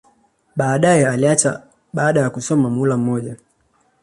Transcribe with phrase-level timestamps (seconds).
[0.55, 1.63] Baadae aliacha
[1.93, 3.35] baada ya kusoma muhula mmoja